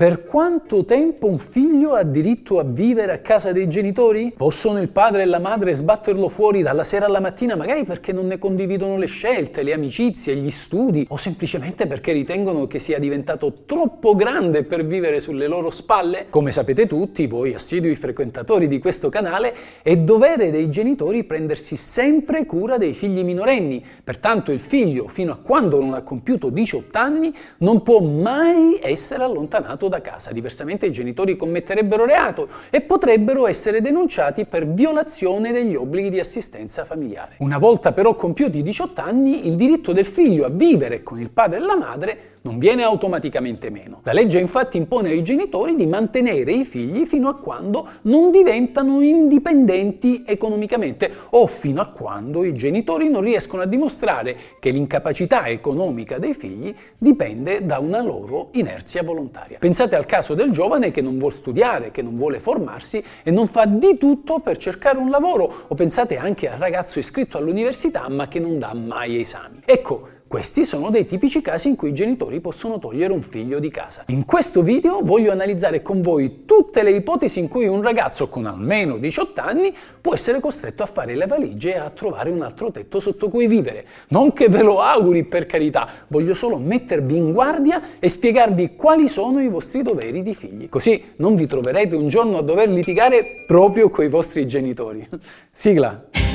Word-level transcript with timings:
Per 0.00 0.26
quanto 0.26 0.84
tempo 0.84 1.26
un 1.26 1.38
figlio 1.38 1.94
ha 1.94 2.04
diritto 2.04 2.60
a 2.60 2.62
vivere 2.62 3.10
a 3.10 3.18
casa 3.18 3.50
dei 3.50 3.68
genitori? 3.68 4.32
Possono 4.36 4.80
il 4.80 4.90
padre 4.90 5.22
e 5.22 5.24
la 5.24 5.40
madre 5.40 5.74
sbatterlo 5.74 6.28
fuori 6.28 6.62
dalla 6.62 6.84
sera 6.84 7.06
alla 7.06 7.18
mattina, 7.18 7.56
magari 7.56 7.82
perché 7.82 8.12
non 8.12 8.28
ne 8.28 8.38
condividono 8.38 8.96
le 8.96 9.06
scelte, 9.06 9.64
le 9.64 9.72
amicizie, 9.72 10.36
gli 10.36 10.52
studi, 10.52 11.04
o 11.08 11.16
semplicemente 11.16 11.88
perché 11.88 12.12
ritengono 12.12 12.68
che 12.68 12.78
sia 12.78 13.00
diventato 13.00 13.64
troppo 13.66 14.14
grande 14.14 14.62
per 14.62 14.86
vivere 14.86 15.18
sulle 15.18 15.48
loro 15.48 15.70
spalle? 15.70 16.26
Come 16.30 16.52
sapete 16.52 16.86
tutti, 16.86 17.26
voi 17.26 17.52
assidui 17.52 17.96
frequentatori 17.96 18.68
di 18.68 18.78
questo 18.78 19.08
canale, 19.08 19.52
è 19.82 19.96
dovere 19.96 20.52
dei 20.52 20.70
genitori 20.70 21.24
prendersi 21.24 21.74
sempre 21.74 22.46
cura 22.46 22.78
dei 22.78 22.92
figli 22.92 23.24
minorenni. 23.24 23.84
Pertanto 24.04 24.52
il 24.52 24.60
figlio, 24.60 25.08
fino 25.08 25.32
a 25.32 25.38
quando 25.42 25.80
non 25.80 25.94
ha 25.94 26.02
compiuto 26.02 26.50
18 26.50 26.96
anni, 26.96 27.34
non 27.58 27.82
può 27.82 28.00
mai 28.00 28.78
essere 28.80 29.24
allontanato 29.24 29.86
da 29.88 30.00
casa, 30.00 30.32
diversamente 30.32 30.86
i 30.86 30.92
genitori 30.92 31.36
commetterebbero 31.36 32.04
reato 32.04 32.48
e 32.70 32.80
potrebbero 32.80 33.46
essere 33.46 33.80
denunciati 33.80 34.44
per 34.44 34.66
violazione 34.66 35.52
degli 35.52 35.74
obblighi 35.74 36.10
di 36.10 36.20
assistenza 36.20 36.84
familiare. 36.84 37.36
Una 37.38 37.58
volta 37.58 37.92
però 37.92 38.14
compiuti 38.14 38.58
i 38.58 38.62
18 38.62 39.00
anni, 39.00 39.46
il 39.46 39.54
diritto 39.56 39.92
del 39.92 40.06
figlio 40.06 40.44
a 40.44 40.50
vivere 40.50 41.02
con 41.02 41.20
il 41.20 41.30
padre 41.30 41.58
e 41.58 41.60
la 41.60 41.76
madre 41.76 42.18
non 42.42 42.58
viene 42.58 42.82
automaticamente 42.82 43.70
meno. 43.70 44.00
La 44.04 44.12
legge 44.12 44.38
infatti 44.38 44.76
impone 44.76 45.10
ai 45.10 45.22
genitori 45.22 45.74
di 45.74 45.86
mantenere 45.86 46.52
i 46.52 46.64
figli 46.64 47.04
fino 47.04 47.28
a 47.28 47.34
quando 47.34 47.86
non 48.02 48.30
diventano 48.30 49.00
indipendenti 49.00 50.22
economicamente 50.26 51.10
o 51.30 51.46
fino 51.46 51.80
a 51.80 51.86
quando 51.86 52.44
i 52.44 52.54
genitori 52.54 53.08
non 53.08 53.22
riescono 53.22 53.62
a 53.62 53.66
dimostrare 53.66 54.36
che 54.58 54.70
l'incapacità 54.70 55.46
economica 55.48 56.18
dei 56.18 56.34
figli 56.34 56.74
dipende 56.96 57.66
da 57.66 57.78
una 57.78 58.00
loro 58.00 58.48
inerzia 58.52 59.02
volontaria. 59.02 59.58
Al 59.82 60.06
caso 60.06 60.34
del 60.34 60.50
giovane 60.50 60.90
che 60.90 61.00
non 61.00 61.18
vuole 61.18 61.34
studiare, 61.34 61.90
che 61.90 62.02
non 62.02 62.16
vuole 62.16 62.40
formarsi 62.40 63.02
e 63.22 63.30
non 63.30 63.46
fa 63.46 63.64
di 63.66 63.96
tutto 63.98 64.40
per 64.40 64.56
cercare 64.56 64.98
un 64.98 65.10
lavoro 65.10 65.64
o 65.68 65.74
pensate 65.74 66.16
anche 66.16 66.48
al 66.48 66.58
ragazzo 66.58 66.98
iscritto 66.98 67.38
all'università 67.38 68.08
ma 68.08 68.28
che 68.28 68.40
non 68.40 68.58
dà 68.58 68.74
mai 68.74 69.20
esami. 69.20 69.60
Ecco, 69.64 70.08
questi 70.28 70.66
sono 70.66 70.90
dei 70.90 71.06
tipici 71.06 71.40
casi 71.40 71.68
in 71.68 71.76
cui 71.76 71.88
i 71.88 71.94
genitori 71.94 72.40
possono 72.40 72.78
togliere 72.78 73.14
un 73.14 73.22
figlio 73.22 73.58
di 73.58 73.70
casa. 73.70 74.04
In 74.08 74.26
questo 74.26 74.62
video 74.62 75.00
voglio 75.02 75.32
analizzare 75.32 75.80
con 75.80 76.02
voi 76.02 76.44
tutte 76.44 76.82
le 76.82 76.90
ipotesi 76.90 77.38
in 77.38 77.48
cui 77.48 77.66
un 77.66 77.80
ragazzo 77.80 78.28
con 78.28 78.44
almeno 78.44 78.98
18 78.98 79.40
anni 79.40 79.74
può 80.00 80.12
essere 80.12 80.38
costretto 80.38 80.82
a 80.82 80.86
fare 80.86 81.16
le 81.16 81.26
valigie 81.26 81.76
e 81.76 81.78
a 81.78 81.88
trovare 81.88 82.28
un 82.28 82.42
altro 82.42 82.70
tetto 82.70 83.00
sotto 83.00 83.30
cui 83.30 83.46
vivere. 83.46 83.86
Non 84.08 84.34
che 84.34 84.50
ve 84.50 84.60
lo 84.60 84.82
auguri 84.82 85.24
per 85.24 85.46
carità, 85.46 85.88
voglio 86.08 86.34
solo 86.34 86.58
mettervi 86.58 87.16
in 87.16 87.32
guardia 87.32 87.80
e 87.98 88.10
spiegarvi 88.10 88.76
quali 88.76 89.08
sono 89.08 89.40
i 89.40 89.48
vostri 89.48 89.82
doveri 89.82 90.22
di 90.22 90.34
figli. 90.34 90.68
Così 90.68 91.14
non 91.16 91.36
vi 91.36 91.46
troverete 91.46 91.96
un 91.96 92.08
giorno 92.08 92.36
a 92.36 92.42
dover 92.42 92.68
litigare 92.68 93.22
proprio 93.46 93.88
coi 93.88 94.10
vostri 94.10 94.46
genitori. 94.46 95.08
Sigla! 95.50 96.27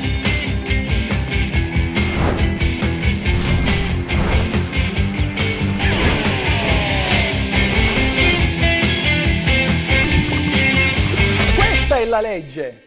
La 12.14 12.20
legge. 12.20 12.82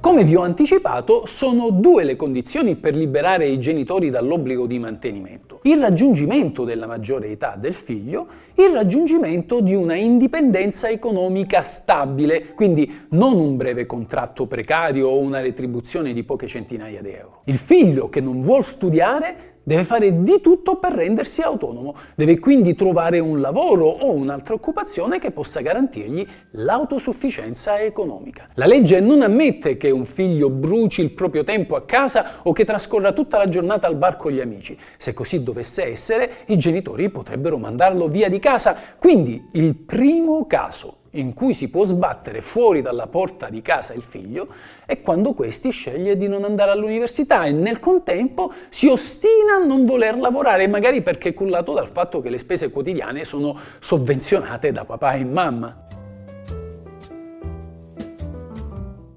Come 0.00 0.24
vi 0.24 0.34
ho 0.34 0.40
anticipato, 0.40 1.26
sono 1.26 1.68
due 1.70 2.04
le 2.04 2.16
condizioni 2.16 2.74
per 2.76 2.96
liberare 2.96 3.46
i 3.48 3.60
genitori 3.60 4.08
dall'obbligo 4.08 4.66
di 4.66 4.78
mantenimento. 4.78 5.60
Il 5.64 5.78
raggiungimento 5.78 6.64
della 6.64 6.86
maggiore 6.86 7.28
età 7.28 7.56
del 7.58 7.74
figlio, 7.74 8.26
il 8.54 8.70
raggiungimento 8.70 9.60
di 9.60 9.74
una 9.74 9.94
indipendenza 9.94 10.88
economica 10.88 11.62
stabile, 11.62 12.54
quindi 12.54 13.06
non 13.10 13.38
un 13.38 13.56
breve 13.56 13.84
contratto 13.84 14.46
precario 14.46 15.08
o 15.08 15.18
una 15.18 15.40
retribuzione 15.40 16.14
di 16.14 16.24
poche 16.24 16.46
centinaia 16.46 17.02
di 17.02 17.10
euro. 17.10 17.42
Il 17.44 17.58
figlio 17.58 18.08
che 18.08 18.22
non 18.22 18.40
vuol 18.40 18.64
studiare 18.64 19.51
Deve 19.64 19.84
fare 19.84 20.22
di 20.22 20.40
tutto 20.40 20.76
per 20.76 20.92
rendersi 20.92 21.40
autonomo, 21.40 21.94
deve 22.16 22.38
quindi 22.40 22.74
trovare 22.74 23.20
un 23.20 23.40
lavoro 23.40 23.86
o 23.86 24.12
un'altra 24.12 24.54
occupazione 24.54 25.18
che 25.18 25.30
possa 25.30 25.60
garantirgli 25.60 26.26
l'autosufficienza 26.52 27.78
economica. 27.78 28.48
La 28.54 28.66
legge 28.66 28.98
non 29.00 29.22
ammette 29.22 29.76
che 29.76 29.90
un 29.90 30.04
figlio 30.04 30.50
bruci 30.50 31.00
il 31.00 31.12
proprio 31.12 31.44
tempo 31.44 31.76
a 31.76 31.82
casa 31.82 32.40
o 32.42 32.52
che 32.52 32.64
trascorra 32.64 33.12
tutta 33.12 33.38
la 33.38 33.48
giornata 33.48 33.86
al 33.86 33.96
bar 33.96 34.16
con 34.16 34.32
gli 34.32 34.40
amici. 34.40 34.76
Se 34.96 35.12
così 35.12 35.42
dovesse 35.42 35.84
essere, 35.84 36.30
i 36.46 36.58
genitori 36.58 37.10
potrebbero 37.10 37.56
mandarlo 37.56 38.08
via 38.08 38.28
di 38.28 38.38
casa. 38.38 38.76
Quindi 38.98 39.48
il 39.52 39.76
primo 39.76 40.46
caso 40.46 40.96
in 41.12 41.34
cui 41.34 41.54
si 41.54 41.68
può 41.68 41.84
sbattere 41.84 42.40
fuori 42.40 42.80
dalla 42.80 43.06
porta 43.06 43.48
di 43.48 43.60
casa 43.60 43.92
il 43.92 44.02
figlio 44.02 44.48
è 44.86 45.00
quando 45.00 45.32
questi 45.32 45.70
sceglie 45.70 46.16
di 46.16 46.28
non 46.28 46.44
andare 46.44 46.70
all'università 46.70 47.44
e 47.44 47.52
nel 47.52 47.78
contempo 47.78 48.52
si 48.68 48.86
ostina 48.86 49.56
a 49.56 49.64
non 49.64 49.84
voler 49.84 50.18
lavorare, 50.18 50.68
magari 50.68 51.02
perché 51.02 51.34
cullato 51.34 51.72
dal 51.72 51.88
fatto 51.88 52.20
che 52.20 52.30
le 52.30 52.38
spese 52.38 52.70
quotidiane 52.70 53.24
sono 53.24 53.58
sovvenzionate 53.80 54.72
da 54.72 54.84
papà 54.84 55.14
e 55.14 55.24
mamma. 55.24 56.01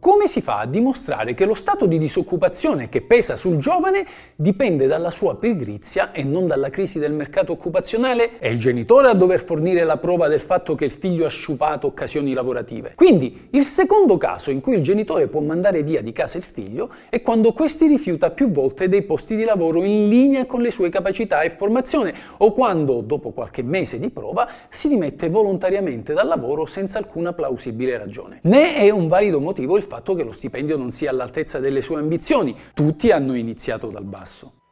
Come 0.06 0.28
si 0.28 0.40
fa 0.40 0.60
a 0.60 0.68
dimostrare 0.68 1.34
che 1.34 1.48
lo 1.48 1.56
stato 1.56 1.88
di 1.88 1.98
disoccupazione 1.98 2.90
che 2.90 3.02
pesa 3.02 3.36
sul 3.36 3.58
giovane 3.58 4.06
dipende 4.36 4.86
dalla 4.86 5.10
sua 5.10 5.36
pigrizia 5.36 6.12
e 6.12 6.24
non 6.24 6.46
dalla 6.46 6.70
crisi 6.70 7.00
del 7.00 7.12
mercato 7.12 7.54
occupazionale? 7.54 8.38
È 8.38 8.48
il 8.48 8.60
genitore 8.60 9.08
a 9.08 9.16
dover 9.16 9.44
fornire 9.44 9.84
la 9.84 9.98
prova 9.98 10.28
del 10.28 10.42
fatto 10.42 10.76
che 10.76 10.86
il 10.86 10.92
figlio 10.92 11.26
ha 11.26 11.30
sciupato 11.30 11.88
occasioni 11.88 12.34
lavorative. 12.34 12.94
Quindi 12.94 13.48
il 13.50 13.64
secondo 13.64 14.18
caso 14.18 14.52
in 14.52 14.62
cui 14.62 14.76
il 14.76 14.84
genitore 14.84 15.28
può 15.28 15.42
mandare 15.42 15.82
via 15.82 16.04
di 16.04 16.12
casa 16.12 16.38
il 16.38 16.44
figlio 16.44 16.92
è 17.10 17.24
quando 17.24 17.52
questi 17.52 17.88
rifiuta 17.88 18.30
più 18.30 18.52
volte 18.52 18.88
dei 18.88 19.02
posti 19.02 19.36
di 19.36 19.44
lavoro 19.44 19.84
in 19.84 20.08
linea 20.08 20.46
con 20.46 20.62
le 20.62 20.70
sue 20.70 20.90
capacità 20.90 21.42
e 21.42 21.50
formazione 21.50 22.14
o 22.38 22.52
quando, 22.52 23.02
dopo 23.02 23.32
qualche 23.32 23.64
mese 23.64 23.98
di 23.98 24.12
prova, 24.12 24.48
si 24.70 24.88
dimette 24.88 25.30
volontariamente 25.30 26.14
dal 26.14 26.28
lavoro 26.28 26.68
senza 26.68 27.00
alcuna 27.00 27.34
plausibile 27.34 27.98
ragione. 27.98 28.42
Ne 28.44 28.76
è 28.76 28.92
un 28.92 29.08
valido 29.08 29.40
motivo 29.40 29.76
il 29.78 29.82
fatto 29.82 29.94
fatto 29.96 30.14
che 30.14 30.24
lo 30.24 30.34
stipendio 30.34 30.76
non 30.76 30.92
sia 30.92 31.10
all'altezza 31.10 31.60
delle 31.60 31.82
sue 31.82 32.00
ambizioni. 32.00 32.56
Tutti 32.74 33.12
hanno 33.12 33.34
iniziato 33.34 33.88
dal 33.88 34.04
basso. 34.04 34.65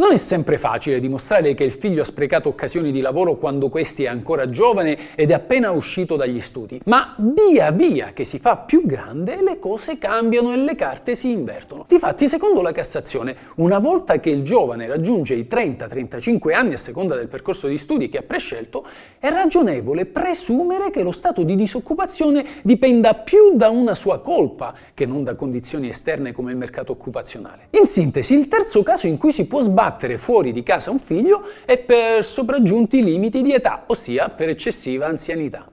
Non 0.00 0.12
è 0.12 0.16
sempre 0.16 0.56
facile 0.56 0.98
dimostrare 0.98 1.52
che 1.52 1.62
il 1.62 1.72
figlio 1.72 2.00
ha 2.00 2.06
sprecato 2.06 2.48
occasioni 2.48 2.90
di 2.90 3.02
lavoro 3.02 3.36
quando 3.36 3.68
questi 3.68 4.04
è 4.04 4.08
ancora 4.08 4.48
giovane 4.48 5.14
ed 5.14 5.30
è 5.30 5.34
appena 5.34 5.72
uscito 5.72 6.16
dagli 6.16 6.40
studi, 6.40 6.80
ma 6.86 7.14
via 7.18 7.70
via 7.70 8.14
che 8.14 8.24
si 8.24 8.38
fa 8.38 8.56
più 8.56 8.86
grande 8.86 9.42
le 9.42 9.58
cose 9.58 9.98
cambiano 9.98 10.54
e 10.54 10.56
le 10.56 10.74
carte 10.74 11.14
si 11.14 11.30
invertono. 11.30 11.84
Difatti, 11.86 12.28
secondo 12.28 12.62
la 12.62 12.72
Cassazione, 12.72 13.36
una 13.56 13.78
volta 13.78 14.18
che 14.20 14.30
il 14.30 14.42
giovane 14.42 14.86
raggiunge 14.86 15.34
i 15.34 15.46
30-35 15.46 16.54
anni 16.54 16.72
a 16.72 16.78
seconda 16.78 17.14
del 17.14 17.28
percorso 17.28 17.66
di 17.66 17.76
studi 17.76 18.08
che 18.08 18.16
ha 18.16 18.22
prescelto, 18.22 18.86
è 19.18 19.28
ragionevole 19.28 20.06
presumere 20.06 20.88
che 20.88 21.02
lo 21.02 21.12
stato 21.12 21.42
di 21.42 21.56
disoccupazione 21.56 22.46
dipenda 22.62 23.12
più 23.12 23.54
da 23.54 23.68
una 23.68 23.94
sua 23.94 24.20
colpa 24.20 24.72
che 24.94 25.04
non 25.04 25.24
da 25.24 25.34
condizioni 25.34 25.90
esterne 25.90 26.32
come 26.32 26.52
il 26.52 26.56
mercato 26.56 26.90
occupazionale. 26.90 27.66
In 27.72 27.84
sintesi, 27.84 28.32
il 28.32 28.48
terzo 28.48 28.82
caso 28.82 29.06
in 29.06 29.18
cui 29.18 29.32
si 29.32 29.46
può 29.46 29.60
sbattere 29.60 29.88
battere 29.90 30.18
fuori 30.18 30.52
di 30.52 30.62
casa 30.62 30.92
un 30.92 31.00
figlio 31.00 31.42
è 31.64 31.76
per 31.78 32.24
sopraggiunti 32.24 33.02
limiti 33.02 33.42
di 33.42 33.52
età, 33.52 33.84
ossia 33.88 34.28
per 34.28 34.48
eccessiva 34.48 35.06
anzianità. 35.06 35.68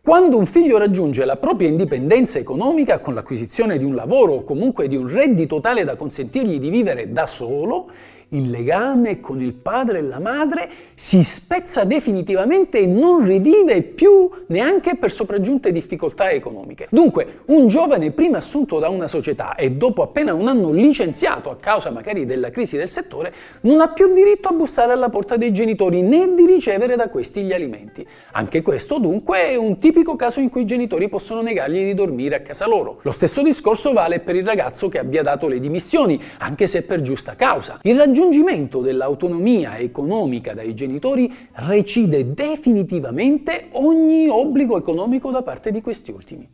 Quando 0.00 0.38
un 0.38 0.46
figlio 0.46 0.78
raggiunge 0.78 1.24
la 1.24 1.36
propria 1.36 1.68
indipendenza 1.68 2.38
economica 2.38 3.00
con 3.00 3.14
l'acquisizione 3.14 3.76
di 3.76 3.82
un 3.82 3.96
lavoro 3.96 4.34
o 4.34 4.44
comunque 4.44 4.86
di 4.86 4.94
un 4.94 5.08
reddito 5.08 5.58
tale 5.58 5.82
da 5.82 5.96
consentirgli 5.96 6.60
di 6.60 6.70
vivere 6.70 7.12
da 7.12 7.26
solo, 7.26 7.90
il 8.30 8.50
legame 8.50 9.20
con 9.20 9.40
il 9.40 9.52
padre 9.52 9.98
e 9.98 10.02
la 10.02 10.18
madre 10.18 10.68
si 10.94 11.22
spezza 11.22 11.84
definitivamente 11.84 12.78
e 12.78 12.86
non 12.86 13.24
rivive 13.24 13.82
più 13.82 14.28
neanche 14.48 14.96
per 14.96 15.12
sopraggiunte 15.12 15.70
difficoltà 15.70 16.30
economiche. 16.30 16.88
Dunque, 16.90 17.42
un 17.46 17.68
giovane 17.68 18.10
prima 18.10 18.38
assunto 18.38 18.78
da 18.78 18.88
una 18.88 19.06
società 19.06 19.54
e 19.54 19.72
dopo 19.72 20.02
appena 20.02 20.34
un 20.34 20.48
anno 20.48 20.72
licenziato 20.72 21.50
a 21.50 21.56
causa 21.56 21.90
magari 21.90 22.26
della 22.26 22.50
crisi 22.50 22.76
del 22.76 22.88
settore, 22.88 23.32
non 23.62 23.80
ha 23.80 23.88
più 23.88 24.12
diritto 24.12 24.48
a 24.48 24.52
bussare 24.52 24.92
alla 24.92 25.08
porta 25.08 25.36
dei 25.36 25.52
genitori 25.52 26.02
né 26.02 26.34
di 26.34 26.46
ricevere 26.46 26.96
da 26.96 27.08
questi 27.08 27.42
gli 27.42 27.52
alimenti. 27.52 28.06
Anche 28.32 28.62
questo 28.62 28.98
dunque 28.98 29.50
è 29.50 29.56
un 29.56 29.78
tipico 29.78 30.16
caso 30.16 30.40
in 30.40 30.48
cui 30.48 30.62
i 30.62 30.66
genitori 30.66 31.08
possono 31.08 31.42
negargli 31.42 31.84
di 31.84 31.94
dormire 31.94 32.36
a 32.36 32.40
casa 32.40 32.66
loro. 32.66 32.98
Lo 33.02 33.12
stesso 33.12 33.42
discorso 33.42 33.92
vale 33.92 34.20
per 34.20 34.34
il 34.34 34.44
ragazzo 34.44 34.88
che 34.88 34.98
abbia 34.98 35.22
dato 35.22 35.46
le 35.46 35.60
dimissioni, 35.60 36.20
anche 36.38 36.66
se 36.66 36.82
per 36.82 37.02
giusta 37.02 37.36
causa. 37.36 37.78
Il 37.82 37.96
raggiungimento 38.16 38.80
dell'autonomia 38.80 39.76
economica 39.76 40.54
dai 40.54 40.72
genitori 40.72 41.30
recide 41.52 42.32
definitivamente 42.32 43.68
ogni 43.72 44.26
obbligo 44.28 44.78
economico 44.78 45.30
da 45.30 45.42
parte 45.42 45.70
di 45.70 45.82
questi 45.82 46.12
ultimi. 46.12 46.48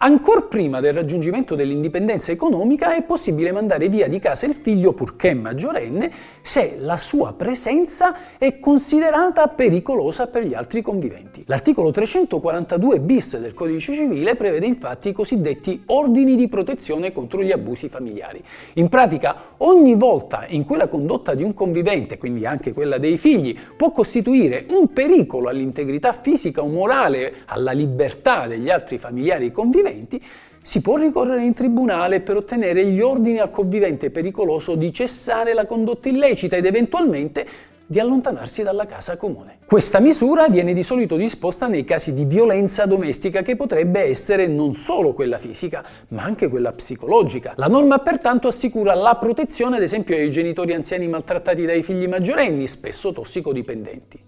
Ancora 0.00 0.42
prima 0.42 0.78
del 0.78 0.92
raggiungimento 0.92 1.56
dell'indipendenza 1.56 2.30
economica 2.30 2.94
è 2.94 3.02
possibile 3.02 3.50
mandare 3.50 3.88
via 3.88 4.06
di 4.06 4.20
casa 4.20 4.46
il 4.46 4.54
figlio 4.54 4.92
purché 4.92 5.34
maggiorenne 5.34 6.12
se 6.40 6.76
la 6.78 6.96
sua 6.96 7.32
presenza 7.32 8.14
è 8.38 8.60
considerata 8.60 9.48
pericolosa 9.48 10.28
per 10.28 10.44
gli 10.44 10.54
altri 10.54 10.82
conviventi. 10.82 11.42
L'articolo 11.46 11.90
342 11.90 13.00
bis 13.00 13.40
del 13.40 13.54
Codice 13.54 13.92
Civile 13.92 14.36
prevede 14.36 14.66
infatti 14.66 15.08
i 15.08 15.12
cosiddetti 15.12 15.82
ordini 15.86 16.36
di 16.36 16.46
protezione 16.46 17.10
contro 17.10 17.42
gli 17.42 17.50
abusi 17.50 17.88
familiari. 17.88 18.40
In 18.74 18.88
pratica, 18.88 19.34
ogni 19.56 19.96
volta 19.96 20.44
in 20.46 20.64
cui 20.64 20.76
la 20.76 20.86
condotta 20.86 21.34
di 21.34 21.42
un 21.42 21.54
convivente, 21.54 22.18
quindi 22.18 22.46
anche 22.46 22.72
quella 22.72 22.98
dei 22.98 23.18
figli, 23.18 23.58
può 23.76 23.90
costituire 23.90 24.64
un 24.68 24.92
pericolo 24.92 25.48
all'integrità 25.48 26.12
fisica 26.12 26.62
o 26.62 26.68
morale, 26.68 27.38
alla 27.46 27.72
libertà 27.72 28.46
degli 28.46 28.70
altri 28.70 28.98
familiari 28.98 29.50
conviventi, 29.50 29.86
conviventi, 29.88 30.22
si 30.60 30.80
può 30.80 30.96
ricorrere 30.96 31.44
in 31.44 31.54
tribunale 31.54 32.20
per 32.20 32.36
ottenere 32.36 32.84
gli 32.86 33.00
ordini 33.00 33.38
al 33.38 33.50
convivente 33.50 34.10
pericoloso 34.10 34.74
di 34.74 34.92
cessare 34.92 35.54
la 35.54 35.66
condotta 35.66 36.08
illecita 36.08 36.56
ed 36.56 36.66
eventualmente 36.66 37.46
di 37.90 37.98
allontanarsi 37.98 38.62
dalla 38.62 38.84
casa 38.84 39.16
comune. 39.16 39.60
Questa 39.64 39.98
misura 39.98 40.48
viene 40.48 40.74
di 40.74 40.82
solito 40.82 41.16
disposta 41.16 41.68
nei 41.68 41.84
casi 41.84 42.12
di 42.12 42.26
violenza 42.26 42.84
domestica 42.84 43.40
che 43.40 43.56
potrebbe 43.56 44.00
essere 44.00 44.46
non 44.46 44.74
solo 44.74 45.14
quella 45.14 45.38
fisica, 45.38 45.82
ma 46.08 46.22
anche 46.22 46.48
quella 46.48 46.72
psicologica. 46.72 47.54
La 47.56 47.68
norma 47.68 47.98
pertanto 48.00 48.48
assicura 48.48 48.92
la 48.92 49.16
protezione 49.16 49.76
ad 49.76 49.82
esempio 49.82 50.16
ai 50.16 50.30
genitori 50.30 50.74
anziani 50.74 51.08
maltrattati 51.08 51.64
dai 51.64 51.82
figli 51.82 52.06
maggiorenni, 52.06 52.66
spesso 52.66 53.10
tossicodipendenti. 53.12 54.27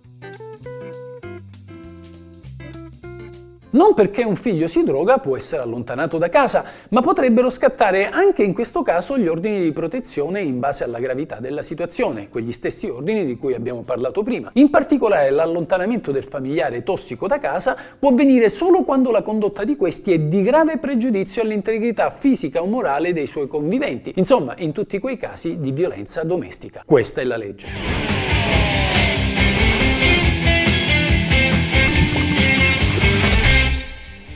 Non 3.73 3.95
perché 3.95 4.25
un 4.25 4.35
figlio 4.35 4.67
si 4.67 4.83
droga 4.83 5.19
può 5.19 5.37
essere 5.37 5.63
allontanato 5.63 6.19
da 6.19 6.29
casa, 6.29 6.65
ma 6.89 7.03
potrebbero 7.03 7.51
scattare 7.51 8.09
anche 8.09 8.43
in 8.43 8.53
questo 8.53 8.83
caso 8.83 9.17
gli 9.17 9.29
ordini 9.29 9.63
di 9.63 9.73
protezione 9.73 10.41
in 10.41 10.59
base 10.59 10.83
alla 10.83 10.99
gravità 10.99 11.37
della 11.39 11.63
situazione, 11.63 12.29
quegli 12.29 12.51
stessi 12.51 12.89
ordini 12.89 13.25
di 13.25 13.37
cui 13.37 13.55
abbiamo 13.55 13.83
parlato 13.83 14.25
prima. 14.25 14.51
In 14.55 14.71
particolare 14.71 15.31
l'allontanamento 15.31 16.11
del 16.11 16.25
familiare 16.25 16.83
tossico 16.83 17.29
da 17.29 17.39
casa 17.39 17.77
può 17.97 18.11
avvenire 18.11 18.49
solo 18.49 18.83
quando 18.83 19.13
la 19.13 19.23
condotta 19.23 19.63
di 19.63 19.77
questi 19.77 20.13
è 20.13 20.19
di 20.19 20.43
grave 20.43 20.79
pregiudizio 20.79 21.43
all'integrità 21.43 22.11
fisica 22.11 22.63
o 22.63 22.67
morale 22.67 23.13
dei 23.13 23.27
suoi 23.27 23.47
conviventi, 23.47 24.15
insomma 24.17 24.55
in 24.59 24.73
tutti 24.73 24.99
quei 24.99 25.17
casi 25.17 25.61
di 25.61 25.71
violenza 25.71 26.25
domestica. 26.25 26.83
Questa 26.85 27.21
è 27.21 27.25
la 27.25 27.37
legge. 27.37 28.20